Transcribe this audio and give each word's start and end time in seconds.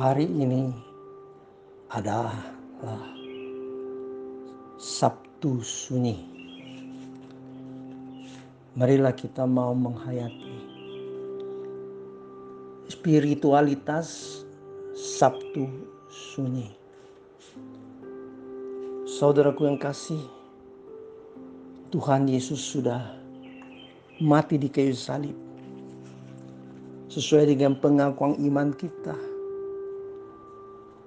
hari 0.00 0.24
ini 0.24 0.72
adalah 1.92 2.32
Sabtu 4.80 5.60
sunyi. 5.60 6.24
Marilah 8.80 9.12
kita 9.12 9.44
mau 9.44 9.76
menghayati 9.76 10.56
spiritualitas 12.88 14.40
Sabtu 14.96 15.68
sunyi. 16.08 16.72
Saudaraku 19.04 19.68
yang 19.68 19.76
kasih, 19.76 20.24
Tuhan 21.92 22.24
Yesus 22.24 22.56
sudah 22.56 23.04
mati 24.16 24.56
di 24.56 24.72
kayu 24.72 24.96
salib 24.96 25.36
sesuai 27.12 27.52
dengan 27.52 27.76
pengakuan 27.76 28.40
iman 28.40 28.72
kita 28.72 29.29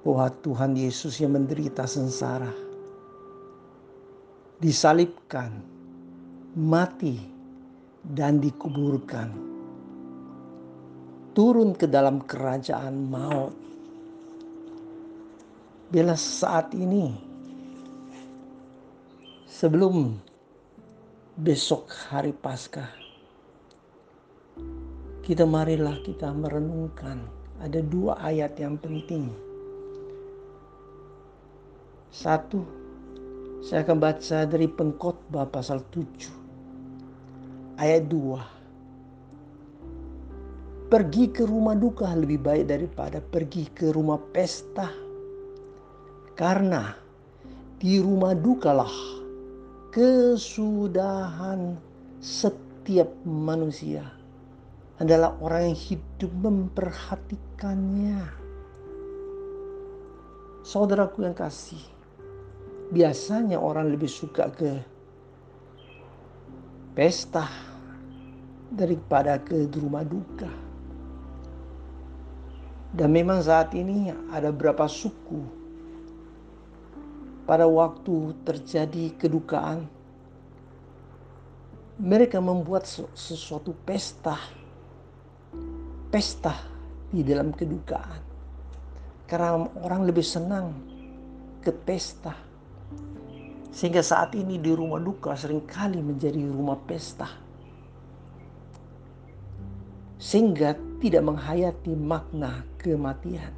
bahwa 0.03 0.27
Tuhan 0.43 0.75
Yesus 0.75 1.15
yang 1.23 1.39
menderita 1.39 1.87
sengsara 1.87 2.51
disalibkan, 4.59 5.51
mati, 6.55 7.19
dan 8.03 8.39
dikuburkan, 8.39 9.31
turun 11.35 11.75
ke 11.75 11.87
dalam 11.87 12.23
kerajaan 12.23 12.95
maut. 13.11 13.55
Bila 15.91 16.15
saat 16.17 16.73
ini, 16.73 17.15
sebelum 19.47 20.15
besok 21.37 21.91
hari 22.11 22.31
Paskah, 22.31 22.89
kita 25.23 25.45
marilah 25.47 25.95
kita 26.03 26.33
merenungkan 26.33 27.23
ada 27.61 27.79
dua 27.79 28.17
ayat 28.19 28.57
yang 28.59 28.75
penting. 28.75 29.52
Satu, 32.13 32.61
saya 33.65 33.81
akan 33.81 33.97
baca 33.97 34.45
dari 34.45 34.69
pengkhotbah 34.69 35.49
pasal 35.49 35.81
7 35.89 37.81
ayat 37.81 38.05
2. 38.05 40.93
Pergi 40.93 41.33
ke 41.33 41.41
rumah 41.41 41.73
duka 41.73 42.13
lebih 42.13 42.37
baik 42.37 42.69
daripada 42.69 43.17
pergi 43.17 43.65
ke 43.65 43.89
rumah 43.89 44.21
pesta. 44.29 44.93
Karena 46.37 46.93
di 47.81 47.97
rumah 47.97 48.37
dukalah 48.37 48.93
kesudahan 49.89 51.81
setiap 52.21 53.09
manusia 53.25 54.05
adalah 55.01 55.33
orang 55.41 55.73
yang 55.73 55.79
hidup 55.81 56.29
memperhatikannya. 56.29 58.21
Saudaraku 60.61 61.25
yang 61.25 61.33
kasih, 61.33 61.92
biasanya 62.93 63.57
orang 63.57 63.89
lebih 63.89 64.05
suka 64.05 64.53
ke 64.53 64.69
pesta 66.93 67.49
daripada 68.69 69.41
ke 69.41 69.65
rumah 69.73 70.05
duka. 70.05 70.49
Dan 72.93 73.09
memang 73.09 73.41
saat 73.41 73.73
ini 73.73 74.13
ada 74.29 74.53
beberapa 74.53 74.85
suku 74.85 75.41
pada 77.49 77.65
waktu 77.65 78.37
terjadi 78.45 79.17
kedukaan 79.17 79.89
mereka 81.97 82.37
membuat 82.37 82.85
sesuatu 83.17 83.73
pesta 83.81 84.37
pesta 86.13 86.53
di 87.09 87.25
dalam 87.25 87.49
kedukaan 87.49 88.21
karena 89.25 89.65
orang 89.81 90.05
lebih 90.05 90.21
senang 90.21 90.77
ke 91.65 91.73
pesta 91.73 92.52
sehingga 93.73 94.05
saat 94.05 94.37
ini 94.37 94.61
di 94.61 94.69
rumah 94.69 95.01
duka 95.01 95.33
sering 95.33 95.65
kali 95.65 95.97
menjadi 95.97 96.45
rumah 96.45 96.77
pesta. 96.77 97.25
Sehingga 100.21 100.77
tidak 101.01 101.25
menghayati 101.25 101.91
makna 101.97 102.63
kematian. 102.77 103.51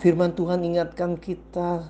Firman 0.00 0.32
Tuhan 0.32 0.64
ingatkan 0.64 1.20
kita, 1.20 1.84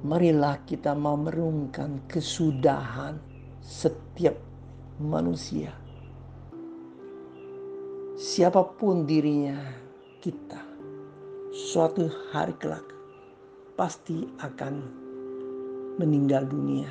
marilah 0.00 0.56
kita 0.64 0.96
mau 0.96 1.20
merenungkan 1.20 2.00
kesudahan 2.08 3.20
setiap 3.60 4.40
manusia. 4.96 5.76
Siapa 8.16 8.64
pun 8.80 9.04
dirinya 9.04 9.60
kita, 10.24 10.64
suatu 11.52 12.08
hari 12.32 12.56
kelak 12.56 12.93
pasti 13.74 14.22
akan 14.38 14.74
meninggal 15.98 16.46
dunia. 16.46 16.90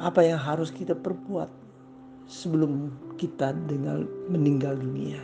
Apa 0.00 0.24
yang 0.24 0.40
harus 0.40 0.72
kita 0.72 0.96
perbuat 0.96 1.48
sebelum 2.28 2.92
kita 3.16 3.52
dengan 3.68 4.04
meninggal 4.28 4.76
dunia? 4.76 5.20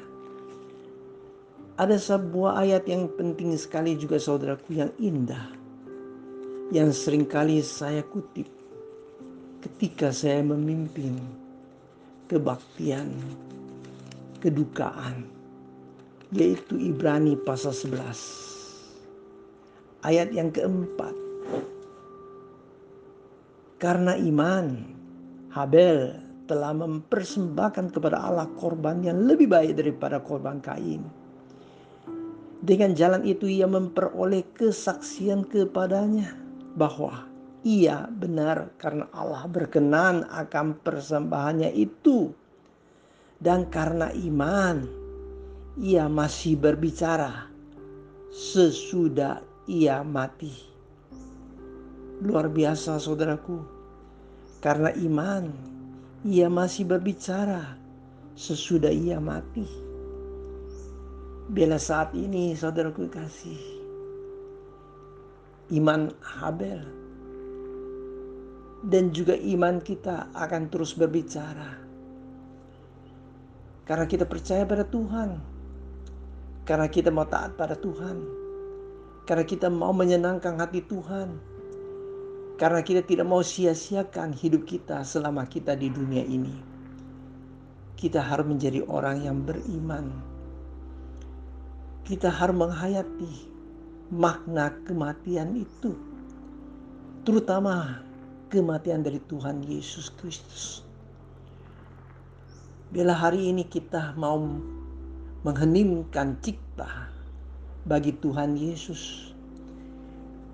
Ada 1.76 2.00
sebuah 2.00 2.64
ayat 2.64 2.88
yang 2.88 3.08
penting 3.20 3.52
sekali 3.56 4.00
juga 4.00 4.16
saudaraku 4.16 4.80
yang 4.80 4.92
indah. 4.96 5.52
Yang 6.72 7.04
sering 7.04 7.28
kali 7.28 7.60
saya 7.60 8.00
kutip 8.00 8.48
ketika 9.60 10.08
saya 10.08 10.40
memimpin 10.40 11.20
kebaktian, 12.32 13.12
kedukaan, 14.40 15.28
yaitu 16.32 16.80
Ibrani 16.80 17.38
pasal 17.44 17.76
11 17.76 18.55
ayat 20.06 20.30
yang 20.30 20.54
keempat. 20.54 21.12
Karena 23.82 24.14
iman, 24.14 24.66
Habel 25.50 26.22
telah 26.46 26.72
mempersembahkan 26.72 27.90
kepada 27.90 28.22
Allah 28.22 28.46
korban 28.54 29.02
yang 29.02 29.26
lebih 29.26 29.50
baik 29.50 29.74
daripada 29.74 30.22
korban 30.22 30.62
Kain. 30.62 31.02
Dengan 32.62 32.94
jalan 32.96 33.26
itu 33.26 33.50
ia 33.50 33.66
memperoleh 33.68 34.46
kesaksian 34.56 35.44
kepadanya 35.44 36.32
bahwa 36.78 37.26
ia 37.66 38.06
benar 38.08 38.72
karena 38.78 39.10
Allah 39.12 39.44
berkenan 39.50 40.24
akan 40.30 40.78
persembahannya 40.80 41.74
itu. 41.74 42.30
Dan 43.36 43.68
karena 43.68 44.08
iman, 44.16 44.88
ia 45.76 46.08
masih 46.08 46.56
berbicara 46.56 47.52
sesudah 48.32 49.44
ia 49.66 50.00
mati. 50.06 50.54
Luar 52.22 52.46
biasa 52.48 53.02
saudaraku. 53.02 53.58
Karena 54.62 54.94
iman, 54.94 55.50
ia 56.22 56.46
masih 56.46 56.86
berbicara 56.86 57.76
sesudah 58.38 58.90
ia 58.90 59.18
mati. 59.18 59.66
Bila 61.46 61.78
saat 61.78 62.10
ini 62.14 62.54
saudaraku 62.58 63.06
kasih 63.06 63.58
iman 65.74 66.10
Habel 66.22 66.82
dan 68.86 69.10
juga 69.10 69.34
iman 69.34 69.82
kita 69.82 70.30
akan 70.34 70.70
terus 70.70 70.94
berbicara. 70.94 71.74
Karena 73.86 74.06
kita 74.06 74.26
percaya 74.26 74.66
pada 74.66 74.82
Tuhan. 74.82 75.38
Karena 76.66 76.90
kita 76.90 77.14
mau 77.14 77.22
taat 77.22 77.54
pada 77.54 77.78
Tuhan 77.78 78.45
karena 79.26 79.42
kita 79.42 79.66
mau 79.66 79.90
menyenangkan 79.90 80.54
hati 80.54 80.86
Tuhan. 80.86 81.34
Karena 82.56 82.80
kita 82.80 83.04
tidak 83.04 83.26
mau 83.28 83.44
sia-siakan 83.44 84.32
hidup 84.32 84.64
kita 84.64 85.04
selama 85.04 85.44
kita 85.44 85.76
di 85.76 85.92
dunia 85.92 86.24
ini. 86.24 86.54
Kita 87.98 88.22
harus 88.22 88.48
menjadi 88.48 88.80
orang 88.88 89.26
yang 89.26 89.44
beriman. 89.44 90.08
Kita 92.06 92.32
harus 92.32 92.56
menghayati 92.56 93.34
makna 94.14 94.72
kematian 94.86 95.58
itu. 95.58 95.92
Terutama 97.26 98.00
kematian 98.48 99.02
dari 99.02 99.20
Tuhan 99.26 99.60
Yesus 99.66 100.14
Kristus. 100.14 100.86
Bila 102.94 103.12
hari 103.12 103.50
ini 103.50 103.66
kita 103.66 104.14
mau 104.14 104.38
mengheningkan 105.42 106.38
cipta 106.40 107.15
bagi 107.86 108.10
Tuhan 108.18 108.58
Yesus. 108.58 109.30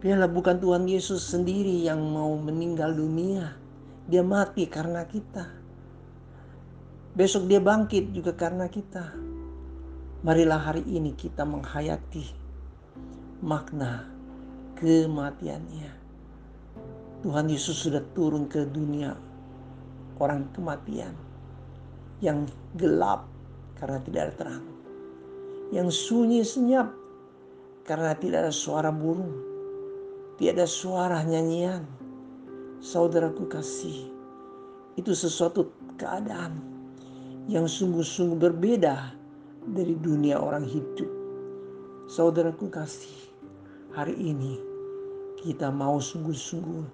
Biarlah 0.05 0.29
bukan 0.29 0.61
Tuhan 0.61 0.85
Yesus 0.85 1.25
sendiri 1.33 1.89
yang 1.89 2.05
mau 2.13 2.37
meninggal 2.37 2.93
dunia. 2.93 3.57
Dia 4.05 4.21
mati 4.21 4.69
karena 4.69 5.09
kita. 5.09 5.49
Besok 7.17 7.49
dia 7.49 7.65
bangkit 7.65 8.13
juga 8.13 8.37
karena 8.37 8.69
kita. 8.69 9.17
Marilah 10.23 10.61
hari 10.61 10.85
ini 10.85 11.17
kita 11.17 11.49
menghayati 11.49 12.29
makna 13.41 14.05
kematiannya. 14.77 15.91
Tuhan 17.25 17.47
Yesus 17.49 17.89
sudah 17.89 18.05
turun 18.13 18.45
ke 18.51 18.69
dunia 18.69 19.17
orang 20.21 20.53
kematian 20.53 21.15
yang 22.21 22.45
gelap 22.77 23.27
karena 23.79 23.99
tidak 24.07 24.21
ada 24.23 24.35
terang 24.39 24.65
yang 25.73 25.89
sunyi 25.89 26.45
senyap 26.47 27.02
karena 27.83 28.15
tidak 28.15 28.47
ada 28.47 28.55
suara 28.55 28.91
burung, 28.95 29.35
tidak 30.39 30.63
ada 30.63 30.69
suara 30.69 31.19
nyanyian. 31.27 31.83
Saudaraku 32.83 33.47
kasih, 33.47 34.11
itu 34.99 35.15
sesuatu 35.15 35.71
keadaan 35.99 36.59
yang 37.47 37.71
sungguh-sungguh 37.71 38.39
berbeda 38.43 39.15
dari 39.71 39.95
dunia 40.03 40.39
orang 40.39 40.67
hidup. 40.67 41.07
Saudaraku 42.11 42.67
kasih, 42.75 43.31
hari 43.95 44.19
ini 44.19 44.59
kita 45.39 45.71
mau 45.71 46.03
sungguh-sungguh 46.03 46.87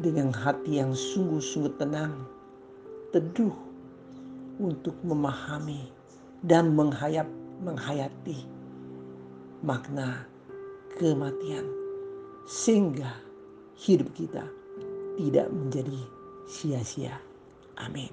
dengan 0.00 0.32
hati 0.32 0.80
yang 0.80 0.96
sungguh-sungguh 0.96 1.76
tenang, 1.76 2.24
teduh 3.12 3.52
untuk 4.56 4.96
memahami 5.04 5.92
dan 6.40 6.72
menghayap, 6.72 7.28
menghayati 7.60 8.61
makna 9.62 10.26
kematian 10.98 11.64
sehingga 12.44 13.14
hidup 13.78 14.10
kita 14.14 14.42
tidak 15.16 15.48
menjadi 15.54 16.00
sia-sia. 16.50 17.14
Amin. 17.78 18.10